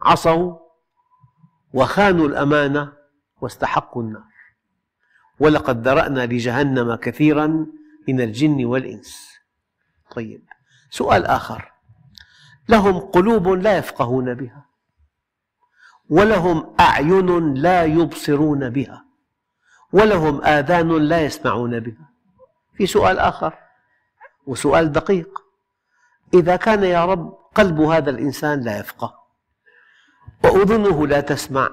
[0.02, 0.58] عصوا
[1.72, 2.92] وخانوا الأمانة
[3.40, 4.32] واستحقوا النار.
[5.40, 7.66] ولقد ذرأنا لجهنم كثيرا
[8.08, 9.38] من الجن والإنس.
[10.10, 10.42] طيب
[10.90, 11.72] سؤال آخر.
[12.68, 14.64] لهم قلوب لا يفقهون بها
[16.10, 19.04] ولهم أعين لا يبصرون بها
[19.92, 22.10] ولهم آذان لا يسمعون بها.
[22.74, 23.58] في سؤال آخر
[24.46, 25.47] وسؤال دقيق.
[26.34, 29.18] إذا كان يا رب قلب هذا الإنسان لا يفقه
[30.44, 31.70] وأذنه لا تسمع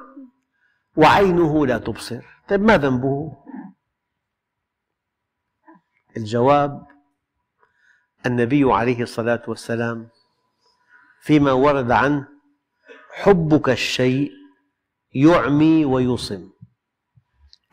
[0.95, 2.25] وعينه لا تبصر.
[2.49, 3.37] طيب ما ذنبه؟
[6.17, 6.87] الجواب
[8.25, 10.09] النبي عليه الصلاة والسلام
[11.21, 12.27] فيما ورد عنه
[13.13, 14.31] حبك الشيء
[15.13, 16.49] يعمي ويصم.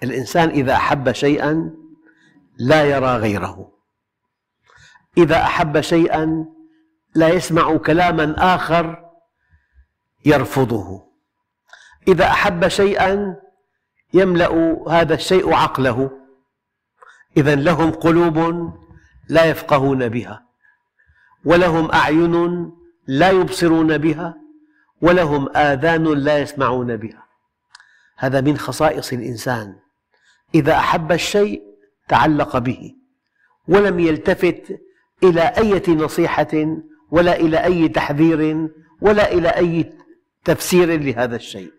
[0.02, 1.70] الإنسان إذا أحب شيئا
[2.58, 3.72] لا يرى غيره.
[5.18, 6.46] إذا أحب شيئا
[7.14, 9.10] لا يسمع كلاما آخر
[10.24, 11.12] يرفضه.
[12.08, 13.36] إذا أحب شيئا
[14.14, 16.10] يملأ هذا الشيء عقله.
[17.36, 18.72] إذا لهم قلوب
[19.28, 20.46] لا يفقهون بها
[21.44, 22.70] ولهم أعين
[23.06, 24.34] لا يبصرون بها
[25.00, 27.26] ولهم آذان لا يسمعون بها.
[28.16, 29.76] هذا من خصائص الإنسان.
[30.54, 31.62] إذا أحب الشيء
[32.08, 32.94] تعلق به
[33.68, 34.80] ولم يلتفت
[35.22, 36.48] إلى أي نصيحة
[37.12, 38.68] ولا إلى أي تحذير
[39.00, 39.92] ولا إلى أي
[40.44, 41.72] تفسير لهذا الشيء.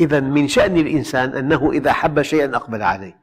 [0.00, 3.22] إذا من شأن الإنسان أنه إذا أحب شيئا أقبل عليه.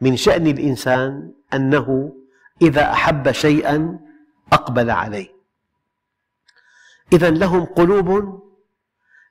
[0.00, 2.12] من شأن الإنسان أنه
[2.62, 3.98] إذا أحب شيئا
[4.52, 5.28] أقبل عليه.
[7.12, 8.40] إذا لهم قلوب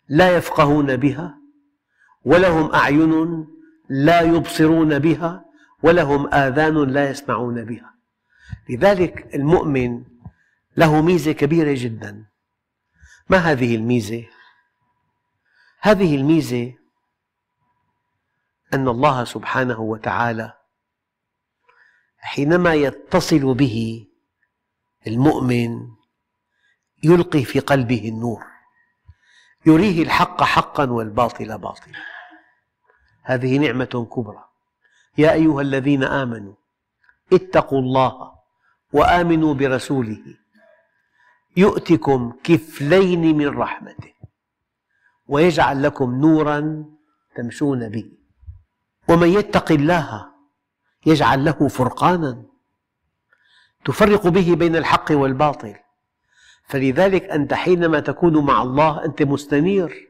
[0.10, 1.38] لا يفقهون بها
[2.26, 3.48] ولهم أعين
[3.90, 5.46] لا يبصرون بها
[5.84, 7.94] ولهم آذان لا يسمعون بها.
[8.70, 10.04] لذلك المؤمن
[10.78, 12.26] له ميزة كبيرة جدا.
[13.30, 14.26] ما هذه الميزة؟
[15.80, 16.74] هذه الميزة
[18.74, 20.54] أن الله سبحانه وتعالى
[22.18, 24.08] حينما يتصل به
[25.08, 25.88] المؤمن
[27.04, 28.44] يلقي في قلبه النور
[29.66, 32.00] يريه الحق حقا والباطل باطلا.
[33.24, 34.44] هذه نعمة كبرى.
[35.18, 36.56] يا أيها الذين آمنوا
[37.34, 38.36] اتقوا الله
[38.94, 40.38] وآمنوا برسوله.
[41.58, 44.14] يؤتكم كفلين من رحمته
[45.28, 46.86] ويجعل لكم نورا
[47.36, 48.12] تمشون به.
[49.10, 50.28] ومن يتق الله
[51.06, 52.44] يجعل له فرقانا
[53.86, 55.76] تفرق به بين الحق والباطل.
[56.68, 60.08] فلذلك أنت حينما تكون مع الله أنت مستنير.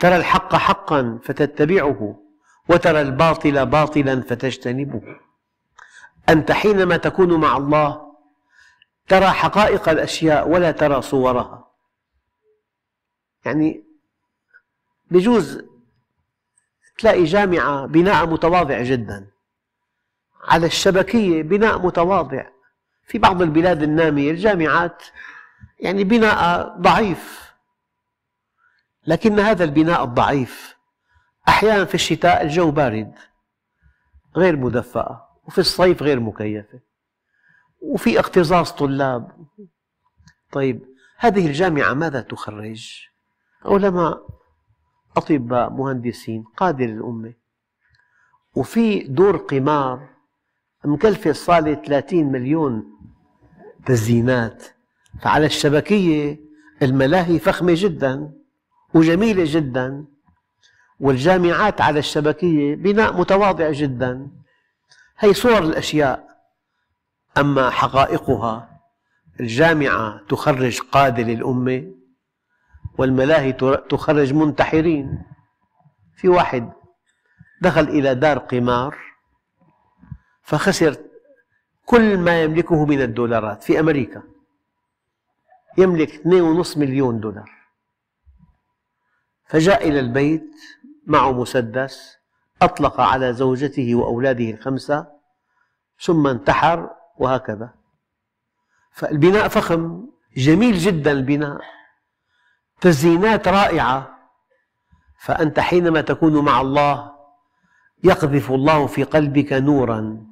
[0.00, 2.22] ترى الحق حقا فتتبعه
[2.68, 5.02] وترى الباطل باطلا فتجتنبه.
[6.28, 8.05] أنت حينما تكون مع الله
[9.08, 11.70] ترى حقائق الأشياء ولا ترى صورها.
[13.44, 13.84] يعني
[15.10, 15.64] بجوز
[16.98, 19.30] تلاقي جامعة بناء متواضع جدا.
[20.42, 22.46] على الشبكية بناء متواضع.
[23.06, 25.02] في بعض البلاد النامية الجامعات
[25.80, 27.52] يعني بناء ضعيف.
[29.06, 30.76] لكن هذا البناء الضعيف
[31.48, 33.14] أحيانا في الشتاء الجو بارد
[34.36, 36.80] غير مدفأة وفي الصيف غير مكيفة.
[37.86, 39.30] وفي اكتظاظ طلاب.
[40.52, 40.86] طيب
[41.18, 43.06] هذه الجامعة ماذا تخرج؟
[43.64, 44.26] علماء
[45.16, 47.32] أطباء مهندسين قادة للأمة.
[48.54, 50.08] وفي دور قمار
[50.84, 52.84] مكلفة الصالة 30 مليون
[53.86, 54.64] تزيينات.
[55.22, 56.40] فعلى الشبكية
[56.82, 58.32] الملاهي فخمة جدا
[58.94, 60.04] وجميلة جدا
[61.00, 64.30] والجامعات على الشبكية بناء متواضع جدا.
[65.18, 66.35] هي صور الأشياء.
[67.38, 68.80] أما حقائقها
[69.40, 71.92] الجامعة تخرج قادة للأمة
[72.98, 73.52] والملاهي
[73.88, 75.22] تخرج منتحرين.
[76.16, 76.72] في واحد
[77.62, 78.96] دخل إلى دار قمار
[80.42, 80.96] فخسر
[81.84, 83.62] كل ما يملكه من الدولارات.
[83.62, 84.22] في أمريكا
[85.78, 87.50] يملك 2.5 مليون دولار.
[89.46, 90.54] فجاء إلى البيت
[91.06, 92.16] معه مسدس
[92.62, 95.06] أطلق على زوجته وأولاده الخمسة
[96.00, 97.74] ثم انتحر وهكذا.
[98.92, 101.60] فالبناء فخم جميل جدا البناء.
[102.80, 104.18] تزيينات رائعة.
[105.20, 107.12] فأنت حينما تكون مع الله
[108.04, 110.26] يقذف الله في قلبك نورا.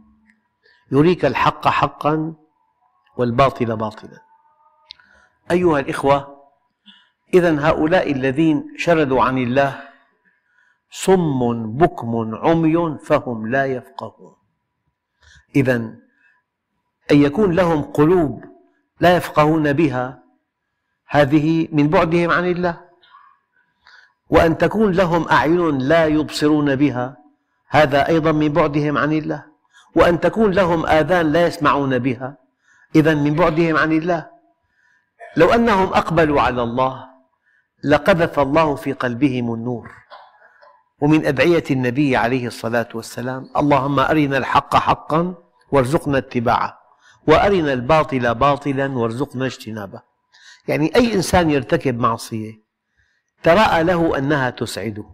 [0.93, 2.35] يريك الحق حقا
[3.17, 4.23] والباطل باطلا.
[5.51, 6.35] أيها الإخوة
[7.35, 9.89] إذا هؤلاء الذين شردوا عن الله
[10.91, 14.37] صم بكم عمي فهم لا يفقهون.
[15.57, 16.04] إذا
[17.11, 18.45] أن يكون لهم قلوب
[19.01, 20.19] لا يفقهون بها
[21.09, 22.81] هذه من بعدهم عن الله.
[24.31, 27.17] وأن تكون لهم أعين لا يبصرون بها
[27.69, 29.45] هذا أيضا من بعدهم عن الله.
[29.95, 32.37] وأن تكون لهم آذان لا يسمعون بها
[32.95, 34.27] إذا من بعدهم عن الله.
[35.37, 37.05] لو أنهم أقبلوا على الله
[37.85, 39.91] لقذف الله في قلبهم النور.
[41.01, 45.35] ومن أدعية النبي عليه الصلاة والسلام اللهم أرنا الحق حقا
[45.73, 46.84] وارزقنا اتباعه.
[47.27, 50.03] وأرنا الباطل باطلا وارزقنا اجتنابه.
[50.69, 52.53] يعني أي إنسان يرتكب معصية
[53.43, 55.05] تراءى له أنها تسعده.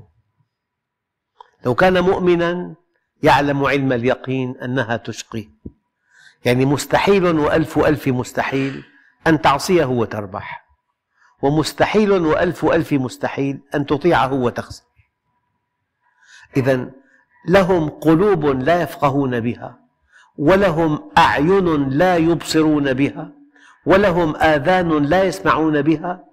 [1.65, 2.75] لو كان مؤمنا
[3.23, 5.49] يعلم علم اليقين أنها تشقيه.
[6.45, 8.85] يعني مستحيل وألف ألف مستحيل
[9.27, 10.67] أن تعصيه وتربح.
[11.43, 14.85] ومستحيل وألف ألف مستحيل أن تطيعه وتخسر.
[16.57, 16.91] إذا
[17.49, 19.80] لهم قلوب لا يفقهون بها.
[20.41, 23.33] ولهم أعين لا يبصرون بها
[23.87, 26.25] ولهم آذان لا يسمعون بها.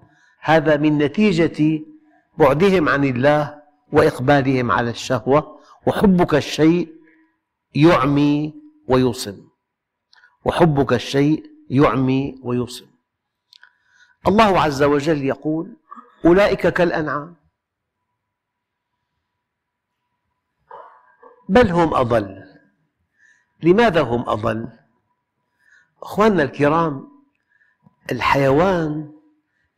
[0.41, 1.83] هذا من نتيجة
[2.37, 6.93] بعدهم عن الله وإقبالهم على الشهوة وحبك الشيء
[7.75, 8.53] يعمي
[8.87, 9.47] ويصم
[10.45, 12.85] وحبك الشيء يعمي ويصم
[14.27, 15.73] الله عز وجل يقول
[16.25, 17.35] أولئك كالأنعام.
[21.49, 22.56] بل هم أضل.
[23.63, 24.67] لماذا هم أضل؟
[26.01, 27.07] أخواننا الكرام
[28.11, 29.11] الحيوان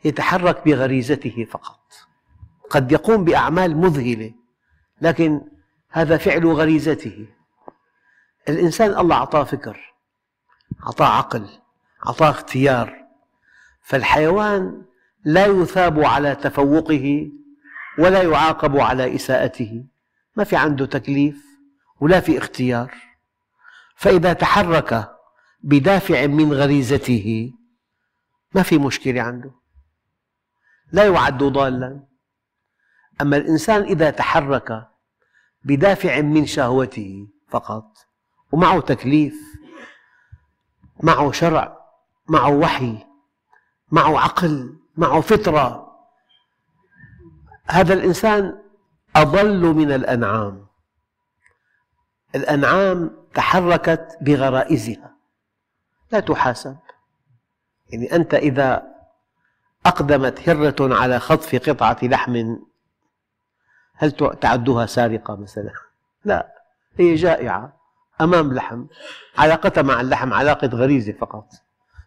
[0.06, 1.80] يتحرك بغريزته فقط.
[2.70, 4.34] قد يقوم بأعمال مذهلة
[5.02, 5.42] لكن
[5.90, 7.28] هذا فعل غريزته.
[8.50, 9.94] الإنسان الله أعطاه فكر
[10.84, 11.50] أعطاه عقل
[12.08, 13.06] أعطاه اختيار.
[13.82, 14.82] فالحيوان
[15.24, 17.32] لا يثاب على تفوقه
[18.00, 19.86] ولا يعاقب على إساءته.
[20.36, 21.46] ما في عنده تكليف
[22.00, 23.09] ولا في اختيار.
[24.00, 25.12] فإذا تحرك
[25.64, 27.54] بدافع من غريزته
[28.56, 29.52] ما في مشكلة عنده.
[30.92, 32.08] لا يعد ضالا.
[33.22, 34.88] أما الإنسان إذا تحرك
[35.64, 37.98] بدافع من شهوته فقط
[38.52, 39.36] ومعه تكليف
[41.04, 41.78] معه شرع
[42.28, 42.98] معه وحي
[43.92, 45.96] معه عقل معه فطرة
[47.66, 48.62] هذا الإنسان
[49.16, 50.68] أضل من الأنعام.
[52.36, 55.16] الأنعام تحركت بغرائزها.
[56.12, 56.78] لا تحاسب.
[57.90, 58.84] يعني أنت إذا
[59.86, 62.56] أقدمت هرة على خطف قطعة لحم
[63.96, 64.12] هل
[64.42, 65.72] تعدها سارقة مثلا؟
[66.26, 66.56] لا
[67.00, 67.80] هي جائعة
[68.22, 68.86] أمام لحم
[69.38, 71.48] علاقتها مع اللحم علاقة غريزة فقط.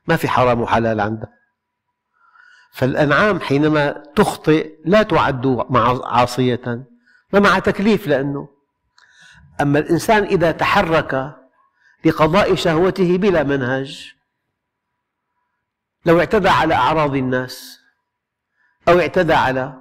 [0.07, 1.33] ما في حرام وحلال عندها.
[2.73, 5.67] فالأنعام حينما تخطئ لا تعد
[6.05, 6.85] عاصية
[7.33, 8.49] ما مع تكليف لأنه
[9.63, 11.37] أما الإنسان إذا تحرك
[12.05, 14.15] لقضاء شهوته بلا منهج
[16.07, 17.81] لو اعتدى على أعراض الناس
[18.89, 19.75] أو اعتدى على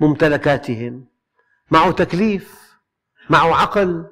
[0.00, 1.06] ممتلكاتهم
[1.70, 2.78] معه تكليف
[3.30, 4.06] معه عقل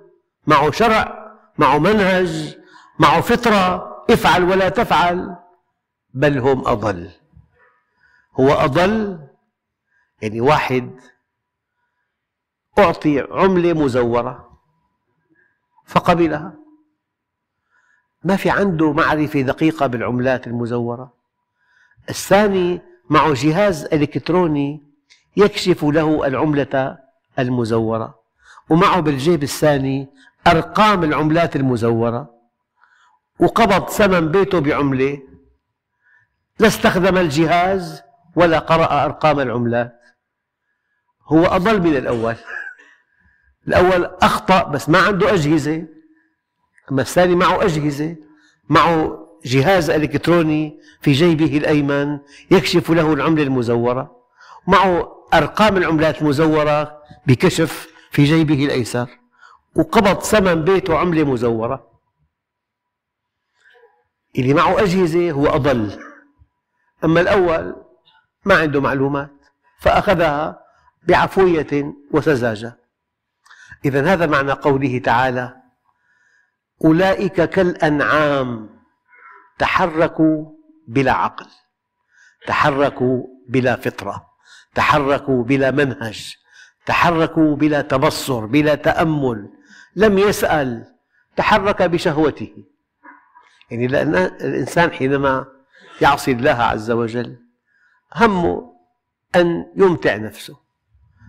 [0.47, 2.59] معه شرع معه منهج
[2.99, 5.37] معه فطرة افعل ولا تفعل
[6.15, 7.11] بل هم أضل.
[8.41, 9.19] هو أضل
[10.23, 11.01] يعني واحد
[12.79, 14.59] أعطي عملة مزورة
[15.85, 16.55] فقبلها.
[18.25, 21.13] ما في عنده معرفة دقيقة بالعملات المزورة.
[22.09, 24.83] الثاني معه جهاز إلكتروني
[25.37, 26.99] يكشف له العملة
[27.39, 28.19] المزورة.
[28.71, 30.09] ومعه بالجيب الثاني
[30.47, 32.35] أرقام العملات المزورة.
[33.41, 35.23] وقبض ثمن بيته بعملة.
[36.59, 38.03] لا استخدم الجهاز
[38.37, 40.01] ولا قرأ أرقام العملات.
[41.27, 42.37] هو أضل من الأول.
[43.69, 45.87] الأول أخطأ بس ما عنده أجهزة.
[46.91, 48.17] أما الثاني معه أجهزة
[48.69, 52.19] معه جهاز إلكتروني في جيبه الأيمن
[52.51, 54.17] يكشف له العملة المزورة.
[54.67, 59.09] معه أرقام العملات المزورة بكشف في جيبه الأيسر.
[59.75, 61.91] وقبض ثمن بيته عملة مزورة.
[64.39, 65.99] اللي معه أجهزة هو أضل.
[67.05, 67.77] أما الأول
[68.45, 69.31] ما عنده معلومات
[69.81, 70.61] فأخذها
[71.09, 72.79] بعفوية وسذاجة.
[73.85, 75.57] إذا هذا معنى قوله تعالى
[76.85, 78.71] أولئك كالأنعام
[79.59, 80.53] تحركوا
[80.89, 81.47] بلا عقل
[82.47, 84.27] تحركوا بلا فطرة
[84.75, 86.37] تحركوا بلا منهج
[86.87, 89.51] تحركوا بلا تبصر بلا تأمل
[89.97, 90.85] لم يسأل
[91.37, 92.65] تحرك بشهوته.
[93.71, 95.47] يعني لأن الإنسان حينما
[96.01, 97.37] يعصي الله عز وجل
[98.15, 98.77] همه
[99.37, 100.66] أن يمتع نفسه.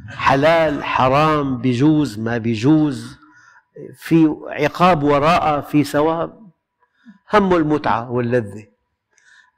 [0.10, 3.18] حلال حرام بيجوز ما بيجوز
[3.98, 6.48] في عقاب وراءه في ثواب.
[7.34, 8.68] همه المتعة واللذة.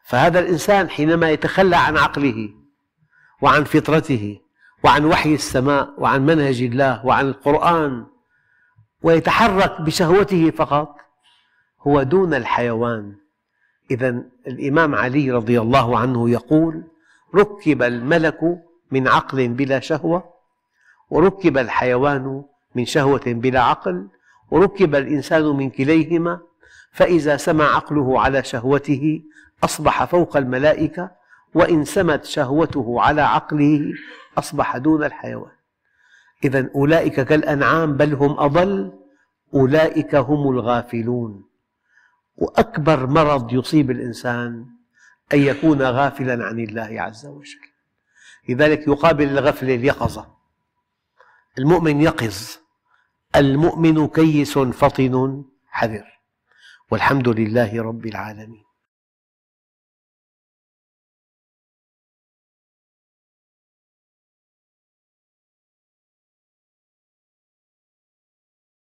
[0.05, 2.49] فهذا الإنسان حينما يتخلى عن عقله
[3.41, 4.39] وعن فطرته
[4.83, 8.05] وعن وحي السماء وعن منهج الله وعن القرآن
[9.01, 10.95] ويتحرك بشهوته فقط
[11.87, 13.15] هو دون الحيوان.
[13.91, 16.83] إذا الإمام علي رضي الله عنه يقول
[17.35, 18.39] ركب الملك
[18.91, 20.38] من عقل بلا شهوة
[21.09, 22.43] وركب الحيوان
[22.75, 24.07] من شهوة بلا عقل
[24.51, 26.39] وركب الإنسان من كليهما
[26.91, 29.21] فإذا سمى عقله على شهوته
[29.63, 31.11] أصبح فوق الملائكة
[31.53, 33.93] وإن سمت شهوته على عقله
[34.37, 35.51] أصبح دون الحيوان.
[36.43, 38.93] إذا أولئك كالأنعام بل هم أضل
[39.53, 41.43] أولئك هم الغافلون.
[42.37, 44.65] وأكبر مرض يصيب الإنسان
[45.33, 47.59] أن يكون غافلا عن الله عز وجل.
[48.49, 50.38] لذلك يقابل الغفلة اليقظة.
[51.57, 52.37] المؤمن يقظ
[53.35, 56.05] المؤمن كيس فطن حذر.
[56.91, 58.68] والحمد لله رب العالمين.